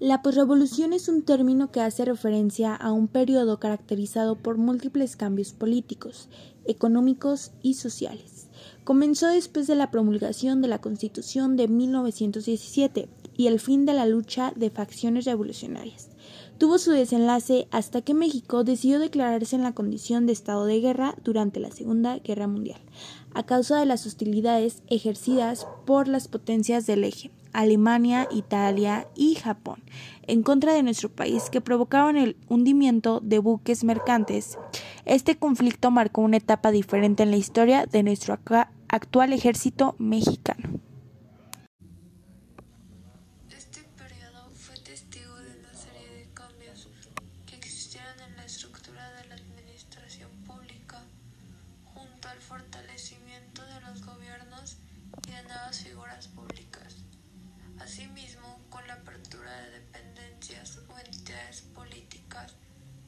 La 0.00 0.22
posrevolución 0.22 0.94
es 0.94 1.10
un 1.10 1.20
término 1.20 1.70
que 1.70 1.82
hace 1.82 2.06
referencia 2.06 2.74
a 2.74 2.90
un 2.90 3.06
periodo 3.06 3.60
caracterizado 3.60 4.34
por 4.34 4.56
múltiples 4.56 5.14
cambios 5.14 5.52
políticos, 5.52 6.30
económicos 6.64 7.52
y 7.60 7.74
sociales. 7.74 8.48
Comenzó 8.84 9.26
después 9.26 9.66
de 9.66 9.74
la 9.74 9.90
promulgación 9.90 10.62
de 10.62 10.68
la 10.68 10.80
Constitución 10.80 11.58
de 11.58 11.68
1917 11.68 13.10
y 13.36 13.46
el 13.48 13.60
fin 13.60 13.84
de 13.84 13.92
la 13.92 14.06
lucha 14.06 14.54
de 14.56 14.70
facciones 14.70 15.26
revolucionarias. 15.26 16.08
Tuvo 16.56 16.78
su 16.78 16.92
desenlace 16.92 17.68
hasta 17.70 18.00
que 18.00 18.14
México 18.14 18.64
decidió 18.64 19.00
declararse 19.00 19.54
en 19.54 19.62
la 19.62 19.74
condición 19.74 20.24
de 20.24 20.32
estado 20.32 20.64
de 20.64 20.80
guerra 20.80 21.14
durante 21.22 21.60
la 21.60 21.72
Segunda 21.72 22.16
Guerra 22.20 22.46
Mundial, 22.46 22.80
a 23.34 23.44
causa 23.44 23.78
de 23.78 23.84
las 23.84 24.06
hostilidades 24.06 24.82
ejercidas 24.88 25.66
por 25.84 26.08
las 26.08 26.26
potencias 26.26 26.86
del 26.86 27.04
eje 27.04 27.30
Alemania, 27.52 28.28
Italia 28.30 29.08
y 29.14 29.34
Japón, 29.34 29.82
en 30.26 30.42
contra 30.42 30.72
de 30.72 30.82
nuestro 30.82 31.08
país 31.08 31.50
que 31.50 31.60
provocaron 31.60 32.16
el 32.16 32.36
hundimiento 32.48 33.20
de 33.20 33.38
buques 33.38 33.84
mercantes. 33.84 34.58
Este 35.04 35.36
conflicto 35.36 35.90
marcó 35.90 36.20
una 36.20 36.36
etapa 36.36 36.70
diferente 36.70 37.22
en 37.22 37.30
la 37.30 37.36
historia 37.36 37.86
de 37.86 38.02
nuestro 38.02 38.38
actual 38.88 39.32
ejército 39.32 39.96
mexicano. 39.98 40.69
Políticas 61.74 62.54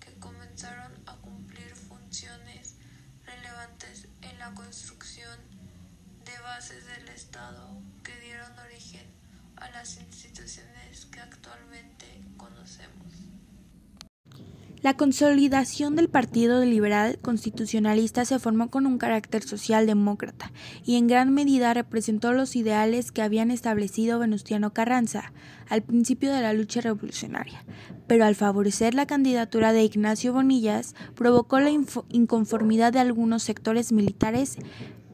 que 0.00 0.12
comenzaron 0.18 0.92
a 1.06 1.16
cumplir 1.16 1.74
funciones 1.74 2.76
relevantes 3.24 4.08
en 4.22 4.38
la 4.38 4.52
construcción 4.54 5.38
de 6.24 6.38
bases 6.40 6.86
del 6.86 7.08
Estado 7.08 7.80
que 8.02 8.18
dieron 8.20 8.58
origen 8.58 9.06
a 9.56 9.70
las 9.70 9.96
instituciones 9.96 11.06
que 11.06 11.20
actualmente 11.20 12.06
conocemos. 12.36 13.31
La 14.82 14.96
consolidación 14.96 15.94
del 15.94 16.08
Partido 16.08 16.64
Liberal 16.64 17.16
Constitucionalista 17.22 18.24
se 18.24 18.40
formó 18.40 18.68
con 18.68 18.84
un 18.84 18.98
carácter 18.98 19.44
socialdemócrata 19.44 20.50
y 20.84 20.96
en 20.96 21.06
gran 21.06 21.32
medida 21.32 21.72
representó 21.72 22.32
los 22.32 22.56
ideales 22.56 23.12
que 23.12 23.22
habían 23.22 23.52
establecido 23.52 24.18
Venustiano 24.18 24.72
Carranza 24.72 25.32
al 25.68 25.82
principio 25.82 26.32
de 26.32 26.40
la 26.40 26.52
lucha 26.52 26.80
revolucionaria, 26.80 27.64
pero 28.08 28.24
al 28.24 28.34
favorecer 28.34 28.94
la 28.94 29.06
candidatura 29.06 29.72
de 29.72 29.84
Ignacio 29.84 30.32
Bonillas 30.32 30.96
provocó 31.14 31.60
la 31.60 31.70
inconformidad 31.70 32.92
de 32.92 32.98
algunos 32.98 33.44
sectores 33.44 33.92
militares 33.92 34.56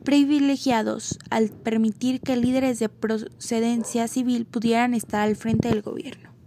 privilegiados 0.03 1.19
al 1.29 1.51
permitir 1.51 2.23
que 2.23 2.37
líderes 2.37 2.79
de 2.79 2.89
procedencia 2.89 4.09
civil 4.09 4.47
pudieran 4.47 4.95
estar 4.95 5.21
al 5.21 5.37
frente 5.37 5.69
del 5.69 5.83
gobierno. 5.83 6.38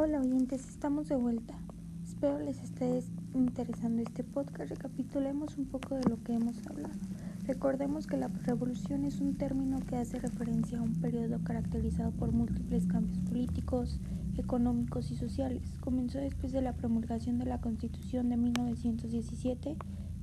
Hola 0.00 0.20
oyentes, 0.20 0.68
estamos 0.68 1.08
de 1.08 1.16
vuelta. 1.16 1.58
Espero 2.04 2.38
les 2.38 2.60
esté 2.60 3.02
interesando 3.34 4.00
este 4.00 4.22
podcast. 4.22 4.70
Recapitulemos 4.70 5.58
un 5.58 5.66
poco 5.66 5.96
de 5.96 6.08
lo 6.08 6.22
que 6.22 6.34
hemos 6.34 6.64
hablado. 6.68 6.94
Recordemos 7.48 8.06
que 8.06 8.16
la 8.16 8.28
revolución 8.28 9.04
es 9.04 9.18
un 9.18 9.36
término 9.36 9.80
que 9.80 9.96
hace 9.96 10.20
referencia 10.20 10.78
a 10.78 10.82
un 10.82 10.94
periodo 11.00 11.42
caracterizado 11.42 12.12
por 12.12 12.30
múltiples 12.30 12.86
cambios 12.86 13.18
políticos, 13.28 13.98
económicos 14.36 15.10
y 15.10 15.16
sociales. 15.16 15.64
Comenzó 15.80 16.18
después 16.18 16.52
de 16.52 16.62
la 16.62 16.74
promulgación 16.74 17.40
de 17.40 17.46
la 17.46 17.60
Constitución 17.60 18.28
de 18.28 18.36
1917 18.36 19.76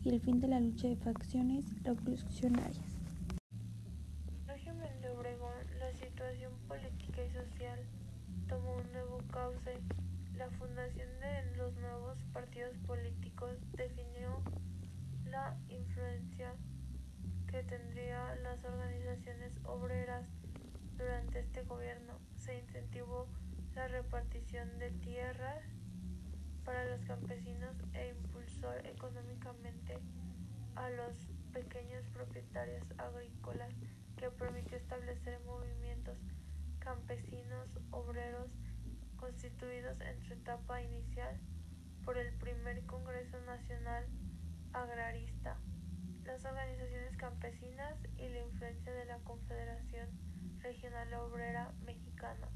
y 0.06 0.09
el 0.09 0.22
fin 0.22 0.40
de 0.40 0.47
la 0.47 0.62
lucha 0.62 0.88
de 0.88 0.96
facciones 0.96 1.66
revolucionarias. 1.84 2.96
Régimen 4.47 5.02
de 5.02 5.09
Obregón, 5.09 5.52
la 5.80 5.91
situación 5.91 6.53
política 6.66 7.25
y 7.25 7.30
social 7.34 7.80
tomó 8.48 8.76
un 8.76 8.92
nuevo 8.92 9.20
cauce. 9.32 9.80
La 10.36 10.50
fundación 10.52 11.10
de 11.20 11.56
los 11.58 11.74
nuevos 11.78 12.18
partidos 12.34 12.78
políticos 12.80 13.52
definió 13.74 14.42
la 15.26 15.58
influencia 15.70 16.54
que 17.48 17.64
tendrían 17.64 18.44
las 18.44 18.64
organizaciones 18.64 19.54
obreras 19.64 20.28
durante 20.98 21.40
este 21.40 21.64
gobierno. 21.64 22.14
Se 22.38 22.58
incentivó 22.60 23.28
la 23.76 23.88
repartición 23.88 24.78
de 24.80 24.92
tierras 24.92 25.64
para 26.64 26.86
los 26.86 27.02
campesinos 27.06 27.76
e 27.94 28.10
impulsó 28.10 28.74
económicamente 28.84 30.00
a 30.76 30.90
los 30.90 31.14
pequeños 31.54 32.06
propietarios 32.10 32.84
agrícolas 32.98 33.74
que 34.18 34.30
permitió 34.32 34.78
establecer 34.78 35.40
movimientos 35.46 36.18
campesinos 36.85 37.68
obreros 37.90 38.51
constituidos 39.18 40.00
en 40.01 40.22
su 40.22 40.34
etapa 40.34 40.84
inicial 40.84 41.35
por 42.06 42.16
el 42.16 42.31
primer 42.38 42.85
Congreso 42.85 43.41
Nacional 43.41 44.06
Agrarista, 44.72 45.57
las 46.25 46.46
organizaciones 46.46 47.18
campesinas 47.18 47.97
y 48.18 48.29
la 48.29 48.41
influencia 48.41 48.94
de 48.94 49.06
la 49.06 49.18
Confederación 49.19 50.09
Regional 50.59 51.12
Obrera 51.16 51.73
Mexicana, 51.85 52.47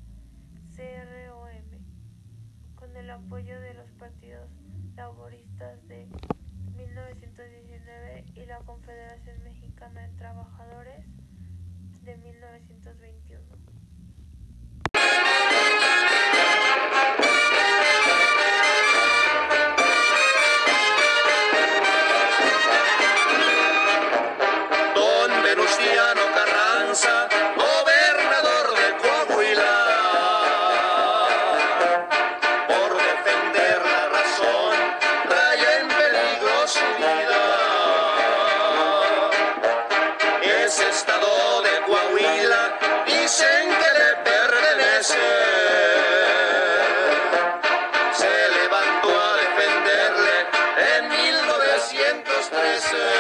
CROM, 0.76 1.50
con 2.76 2.96
el 2.96 3.10
apoyo 3.10 3.60
de 3.60 3.74
los 3.74 3.90
partidos 3.94 4.52
laboristas 4.96 5.88
de 5.88 6.08
1919 6.78 8.26
y 8.36 8.46
la 8.46 8.60
Confederación 8.60 9.44
Mexicana 9.44 10.08
de 10.08 10.18
Trabajadores 10.18 11.04
de 12.04 12.16
1921. 12.18 13.89
Christmas. 52.50 53.19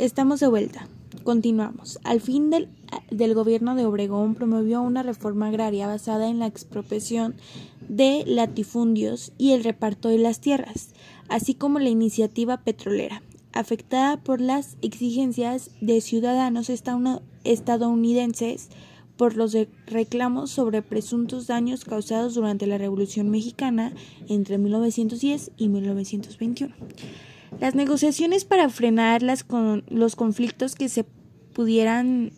Estamos 0.00 0.40
de 0.40 0.48
vuelta. 0.48 0.88
Continuamos. 1.24 1.98
Al 2.04 2.22
fin 2.22 2.48
del, 2.48 2.70
del, 3.10 3.34
gobierno 3.34 3.74
de 3.74 3.84
Obregón 3.84 4.34
promovió 4.34 4.80
una 4.80 5.02
reforma 5.02 5.48
agraria 5.48 5.86
basada 5.86 6.30
en 6.30 6.38
la 6.38 6.46
expropiación 6.46 7.34
de 7.86 8.24
latifundios 8.26 9.32
y 9.36 9.52
el 9.52 9.62
reparto 9.62 10.08
de 10.08 10.16
las 10.16 10.40
tierras, 10.40 10.94
así 11.28 11.52
como 11.52 11.80
la 11.80 11.90
iniciativa 11.90 12.56
petrolera, 12.56 13.20
afectada 13.52 14.16
por 14.16 14.40
las 14.40 14.78
exigencias 14.80 15.70
de 15.82 16.00
ciudadanos 16.00 16.70
estadounidenses 17.44 18.70
por 19.18 19.36
los 19.36 19.54
reclamos 19.86 20.50
sobre 20.50 20.80
presuntos 20.80 21.46
daños 21.46 21.84
causados 21.84 22.32
durante 22.34 22.66
la 22.66 22.78
Revolución 22.78 23.28
Mexicana 23.28 23.92
entre 24.30 24.56
1910 24.56 25.50
y 25.58 25.68
1921. 25.68 26.74
Las 27.58 27.74
negociaciones 27.74 28.44
para 28.44 28.68
frenar 28.68 29.22
los 29.22 30.16
conflictos 30.16 30.74
que 30.74 30.88
se 30.88 31.04
pudieran 31.52 32.32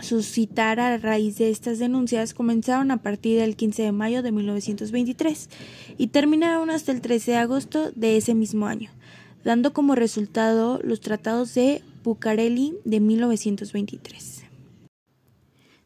suscitar 0.00 0.80
a 0.80 0.96
raíz 0.98 1.38
de 1.38 1.50
estas 1.50 1.78
denuncias 1.78 2.34
comenzaron 2.34 2.90
a 2.90 3.02
partir 3.02 3.38
del 3.38 3.56
15 3.56 3.82
de 3.82 3.92
mayo 3.92 4.22
de 4.22 4.32
1923 4.32 5.50
y 5.98 6.08
terminaron 6.08 6.70
hasta 6.70 6.92
el 6.92 7.00
13 7.00 7.32
de 7.32 7.36
agosto 7.36 7.92
de 7.92 8.16
ese 8.16 8.34
mismo 8.34 8.66
año, 8.66 8.90
dando 9.44 9.72
como 9.72 9.94
resultado 9.94 10.80
los 10.82 11.00
tratados 11.00 11.54
de 11.54 11.82
Bucareli 12.02 12.74
de 12.84 13.00
1923. 13.00 14.44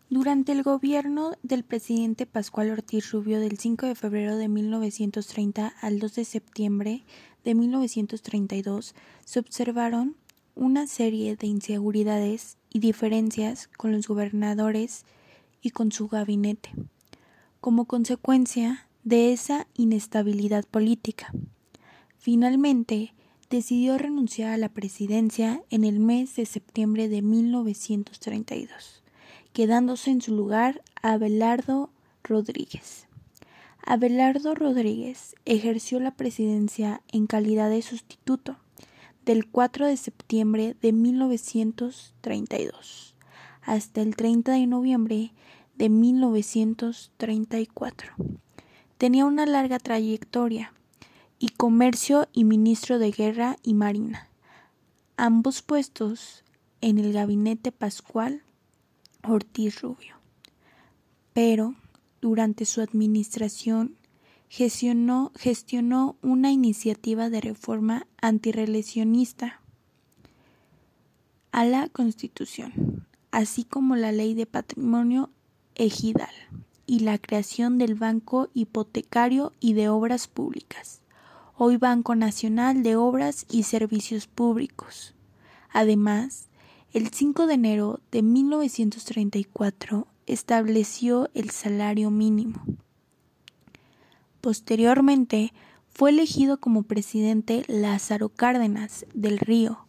Durante 0.09 0.53
el 0.53 0.63
gobierno 0.63 1.33
del 1.43 1.65
presidente 1.65 2.27
Pascual 2.27 2.71
Ortiz 2.71 3.11
Rubio 3.13 3.41
del 3.41 3.59
5 3.59 3.87
de 3.87 3.95
febrero 3.95 4.37
de 4.37 4.47
1930 4.47 5.73
al 5.81 5.99
2 5.99 6.15
de 6.15 6.25
septiembre 6.27 7.05
de 7.45 7.55
1932 7.55 8.95
se 9.25 9.39
observaron 9.39 10.17
una 10.55 10.87
serie 10.87 11.37
de 11.37 11.47
inseguridades 11.47 12.57
y 12.71 12.81
diferencias 12.81 13.69
con 13.77 13.93
los 13.93 14.07
gobernadores 14.07 15.05
y 15.63 15.71
con 15.71 15.93
su 15.93 16.09
gabinete, 16.09 16.71
como 17.61 17.87
consecuencia 17.87 18.89
de 19.05 19.33
esa 19.33 19.67
inestabilidad 19.75 20.65
política. 20.65 21.33
Finalmente, 22.19 23.15
decidió 23.51 23.99
renunciar 23.99 24.53
a 24.53 24.57
la 24.57 24.71
presidencia 24.71 25.63
en 25.71 25.85
el 25.85 26.01
mes 26.01 26.37
de 26.37 26.47
septiembre 26.47 27.09
de 27.09 27.23
1932, 27.23 29.03
quedándose 29.53 30.11
en 30.11 30.23
su 30.23 30.35
lugar 30.35 30.83
Abelardo 31.03 31.91
Rodríguez. 32.23 33.07
Abelardo 33.85 34.55
Rodríguez 34.55 35.35
ejerció 35.45 35.99
la 35.99 36.13
presidencia 36.13 37.03
en 37.13 37.27
calidad 37.27 37.69
de 37.69 37.83
sustituto 37.83 38.57
del 39.25 39.49
4 39.49 39.87
de 39.87 39.97
septiembre 39.97 40.77
de 40.81 40.93
1932 40.93 43.17
hasta 43.63 44.03
el 44.03 44.15
30 44.15 44.53
de 44.53 44.67
noviembre 44.67 45.33
de 45.77 45.89
1934. 45.89 48.13
Tenía 48.99 49.25
una 49.25 49.47
larga 49.47 49.81
trayectoria 49.81 50.73
y 51.39 51.49
comercio 51.49 52.29
y 52.33 52.45
ministro 52.45 53.01
de 53.01 53.11
guerra 53.11 53.57
y 53.65 53.75
marina, 53.75 54.29
ambos 55.17 55.63
puestos 55.63 56.45
en 56.81 56.99
el 56.99 57.13
gabinete 57.13 57.73
Pascual 57.73 58.45
Ortiz 59.25 59.81
Rubio. 59.81 60.15
Pero 61.33 61.75
durante 62.23 62.65
su 62.65 62.81
administración 62.81 63.97
gestionó, 64.49 65.33
una 66.23 66.53
iniciativa 66.53 67.29
de 67.31 67.41
reforma 67.41 68.07
antirreeleccionista 68.21 69.61
a 71.51 71.65
la 71.65 71.89
Constitución, 71.89 73.07
así 73.31 73.65
como 73.65 73.97
la 73.97 74.13
ley 74.13 74.35
de 74.35 74.47
patrimonio 74.47 75.31
ejidal 75.75 76.31
y 76.87 77.01
la 77.01 77.19
creación 77.19 77.77
del 77.79 77.95
Banco 77.97 78.51
Hipotecario 78.55 79.53
y 79.59 79.73
de 79.73 79.89
Obras 79.89 80.29
Públicas, 80.29 81.01
hoy 81.57 81.77
Banco 81.77 82.15
Nacional 82.15 82.83
de 82.83 82.95
Obras 82.97 83.47
y 83.51 83.65
Servicios 83.65 84.27
Públicos. 84.29 85.15
Además, 85.71 86.49
el 86.93 87.09
5 87.09 87.47
de 87.47 87.55
enero 87.55 88.01
de 88.13 88.23
1934 88.23 90.07
estableció 90.27 91.31
el 91.35 91.51
salario 91.51 92.11
mínimo. 92.11 92.63
Posteriormente, 94.41 95.53
fue 95.89 96.11
elegido 96.11 96.59
como 96.59 96.85
presidente 96.85 97.65
Lázaro 97.69 98.29
Cárdenas 98.31 99.07
del 99.15 99.39
Río 99.39 99.87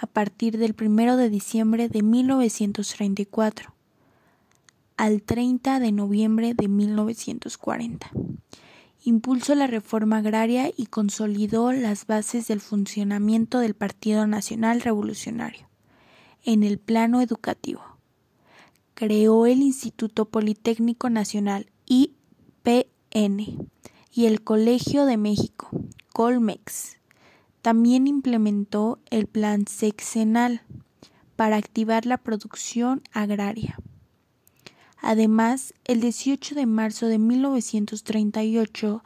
a 0.00 0.06
partir 0.06 0.58
del 0.58 0.74
1 0.78 1.16
de 1.16 1.30
diciembre 1.30 1.88
de 1.88 2.02
1934 2.02 3.72
al 4.96 5.22
30 5.22 5.80
de 5.80 5.92
noviembre 5.92 6.54
de 6.54 6.68
1940. 6.68 8.10
Impulsó 9.04 9.54
la 9.54 9.66
reforma 9.66 10.18
agraria 10.18 10.70
y 10.76 10.86
consolidó 10.86 11.72
las 11.72 12.06
bases 12.06 12.48
del 12.48 12.60
funcionamiento 12.60 13.58
del 13.58 13.74
Partido 13.74 14.26
Nacional 14.26 14.80
Revolucionario 14.80 15.68
en 16.44 16.62
el 16.62 16.78
plano 16.78 17.20
educativo 17.20 17.93
creó 18.94 19.46
el 19.46 19.60
Instituto 19.60 20.24
Politécnico 20.24 21.10
Nacional 21.10 21.66
IPN 21.86 23.68
y 24.12 24.26
el 24.26 24.42
Colegio 24.42 25.04
de 25.04 25.16
México, 25.16 25.68
Colmex. 26.12 26.96
También 27.62 28.06
implementó 28.06 29.00
el 29.10 29.26
Plan 29.26 29.66
Sexenal 29.66 30.62
para 31.34 31.56
activar 31.56 32.06
la 32.06 32.18
producción 32.18 33.02
agraria. 33.12 33.76
Además, 34.98 35.74
el 35.84 36.00
18 36.00 36.54
de 36.54 36.66
marzo 36.66 37.08
de 37.08 37.18
1938 37.18 39.02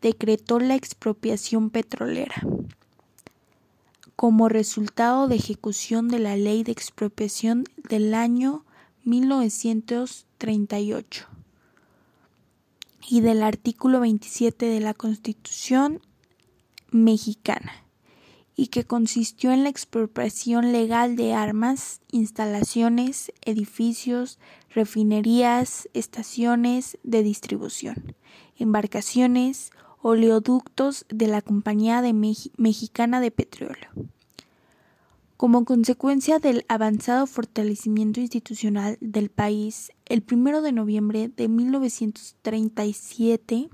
decretó 0.00 0.60
la 0.60 0.74
expropiación 0.74 1.70
petrolera. 1.70 2.34
Como 4.14 4.48
resultado 4.48 5.26
de 5.26 5.36
ejecución 5.36 6.08
de 6.08 6.18
la 6.18 6.36
ley 6.36 6.62
de 6.62 6.72
expropiación 6.72 7.64
del 7.88 8.14
año 8.14 8.64
1938 9.04 11.26
y 13.08 13.20
del 13.20 13.42
artículo 13.42 14.00
27 14.00 14.66
de 14.66 14.80
la 14.80 14.94
Constitución 14.94 16.00
mexicana 16.90 17.72
y 18.54 18.68
que 18.68 18.84
consistió 18.84 19.50
en 19.50 19.64
la 19.64 19.70
expropiación 19.70 20.72
legal 20.72 21.16
de 21.16 21.34
armas, 21.34 22.00
instalaciones, 22.10 23.32
edificios, 23.42 24.38
refinerías, 24.70 25.88
estaciones 25.94 26.98
de 27.02 27.22
distribución, 27.22 28.14
embarcaciones, 28.56 29.72
oleoductos 30.00 31.04
de 31.08 31.28
la 31.28 31.42
Compañía 31.42 32.02
Mexicana 32.56 33.20
de 33.20 33.30
Petróleo. 33.30 33.90
Como 35.42 35.64
consecuencia 35.64 36.38
del 36.38 36.64
avanzado 36.68 37.26
fortalecimiento 37.26 38.20
institucional 38.20 38.96
del 39.00 39.28
país, 39.28 39.90
el 40.06 40.22
1 40.30 40.62
de 40.62 40.70
noviembre 40.70 41.32
de 41.36 41.48
1937, 41.48 43.68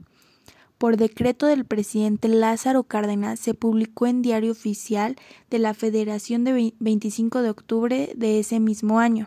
por 0.78 0.96
decreto 0.96 1.44
del 1.44 1.66
presidente 1.66 2.28
Lázaro 2.28 2.84
Cárdenas, 2.84 3.38
se 3.38 3.52
publicó 3.52 4.06
en 4.06 4.22
Diario 4.22 4.52
Oficial 4.52 5.16
de 5.50 5.58
la 5.58 5.74
Federación 5.74 6.44
de 6.44 6.72
25 6.78 7.42
de 7.42 7.50
octubre 7.50 8.14
de 8.16 8.38
ese 8.38 8.60
mismo 8.60 8.98
año, 8.98 9.26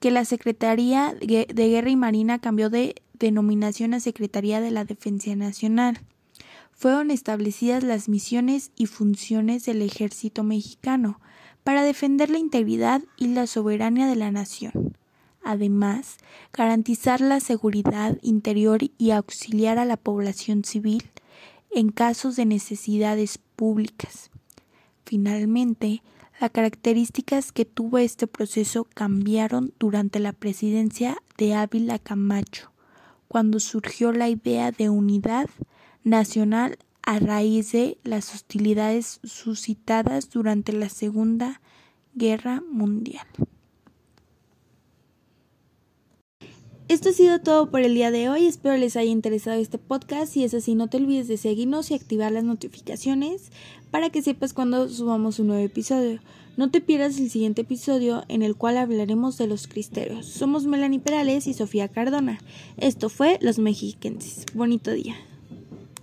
que 0.00 0.10
la 0.10 0.24
Secretaría 0.24 1.14
de 1.20 1.46
Guerra 1.54 1.90
y 1.90 1.94
Marina 1.94 2.40
cambió 2.40 2.68
de 2.68 2.96
denominación 3.12 3.94
a 3.94 4.00
Secretaría 4.00 4.60
de 4.60 4.72
la 4.72 4.84
Defensa 4.84 5.36
Nacional. 5.36 6.00
Fueron 6.72 7.12
establecidas 7.12 7.84
las 7.84 8.08
misiones 8.08 8.72
y 8.74 8.86
funciones 8.86 9.66
del 9.66 9.82
ejército 9.82 10.42
mexicano, 10.42 11.20
para 11.64 11.82
defender 11.82 12.30
la 12.30 12.38
integridad 12.38 13.02
y 13.16 13.28
la 13.28 13.46
soberanía 13.46 14.06
de 14.06 14.16
la 14.16 14.30
nación. 14.30 14.96
Además, 15.42 16.18
garantizar 16.52 17.20
la 17.20 17.40
seguridad 17.40 18.18
interior 18.22 18.80
y 18.98 19.10
auxiliar 19.10 19.78
a 19.78 19.84
la 19.84 19.96
población 19.96 20.64
civil 20.64 21.10
en 21.70 21.90
casos 21.90 22.36
de 22.36 22.44
necesidades 22.44 23.38
públicas. 23.56 24.30
Finalmente, 25.04 26.02
las 26.40 26.50
características 26.50 27.52
que 27.52 27.64
tuvo 27.64 27.98
este 27.98 28.26
proceso 28.26 28.86
cambiaron 28.94 29.72
durante 29.78 30.20
la 30.20 30.32
presidencia 30.32 31.18
de 31.36 31.54
Ávila 31.54 31.98
Camacho, 31.98 32.70
cuando 33.28 33.60
surgió 33.60 34.12
la 34.12 34.28
idea 34.28 34.72
de 34.72 34.88
unidad 34.88 35.48
nacional 36.02 36.78
a 37.10 37.18
raíz 37.18 37.72
de 37.72 37.98
las 38.04 38.32
hostilidades 38.32 39.18
suscitadas 39.24 40.30
durante 40.30 40.72
la 40.72 40.88
Segunda 40.88 41.60
Guerra 42.14 42.62
Mundial. 42.70 43.26
Esto 46.86 47.08
ha 47.08 47.12
sido 47.12 47.40
todo 47.40 47.68
por 47.68 47.80
el 47.80 47.94
día 47.94 48.12
de 48.12 48.28
hoy. 48.28 48.46
Espero 48.46 48.76
les 48.76 48.94
haya 48.94 49.10
interesado 49.10 49.60
este 49.60 49.76
podcast. 49.76 50.32
Si 50.32 50.44
es 50.44 50.54
así, 50.54 50.76
no 50.76 50.86
te 50.86 50.98
olvides 50.98 51.26
de 51.26 51.36
seguirnos 51.36 51.90
y 51.90 51.94
activar 51.94 52.30
las 52.30 52.44
notificaciones 52.44 53.50
para 53.90 54.10
que 54.10 54.22
sepas 54.22 54.52
cuando 54.52 54.88
subamos 54.88 55.40
un 55.40 55.48
nuevo 55.48 55.64
episodio. 55.64 56.20
No 56.56 56.70
te 56.70 56.80
pierdas 56.80 57.18
el 57.18 57.28
siguiente 57.28 57.62
episodio 57.62 58.22
en 58.28 58.42
el 58.42 58.54
cual 58.54 58.76
hablaremos 58.76 59.36
de 59.36 59.48
los 59.48 59.66
cristeros. 59.66 60.26
Somos 60.26 60.64
Melanie 60.64 61.00
Perales 61.00 61.48
y 61.48 61.54
Sofía 61.54 61.88
Cardona. 61.88 62.38
Esto 62.76 63.08
fue 63.08 63.38
Los 63.40 63.58
Mexiquenses. 63.58 64.46
Bonito 64.54 64.92
día. 64.92 65.16